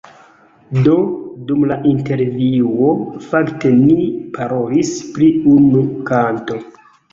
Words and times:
Do, 0.85 0.95
dum 1.51 1.65
la 1.71 1.77
intervjuo; 1.89 2.89
fakte 3.27 3.73
ni 3.83 4.09
parolis 4.41 4.93
pri 5.19 5.31
unu 5.55 5.87
kanto 6.11 6.61